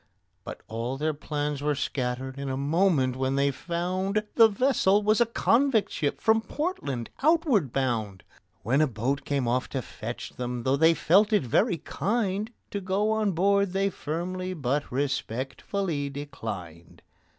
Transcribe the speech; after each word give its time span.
But 0.43 0.61
all 0.67 0.97
their 0.97 1.13
plans 1.13 1.61
were 1.61 1.75
scattered 1.75 2.39
in 2.39 2.49
a 2.49 2.57
moment 2.57 3.15
when 3.15 3.35
they 3.35 3.51
found 3.51 4.23
The 4.33 4.47
vessel 4.47 5.03
was 5.03 5.21
a 5.21 5.27
convict 5.27 5.91
ship 5.91 6.19
from 6.19 6.41
Portland, 6.41 7.11
outward 7.21 7.71
bound; 7.71 8.23
When 8.63 8.81
a 8.81 8.87
boat 8.87 9.25
came 9.25 9.47
off 9.47 9.69
to 9.69 9.81
fetch 9.83 10.31
them, 10.37 10.63
though 10.63 10.75
they 10.75 10.95
felt 10.95 11.31
it 11.31 11.43
very 11.43 11.77
kind, 11.77 12.49
To 12.71 12.81
go 12.81 13.11
on 13.11 13.33
board 13.33 13.73
they 13.73 13.91
firmly 13.91 14.55
but 14.55 14.91
respectfully 14.91 16.09
declined. 16.09 17.03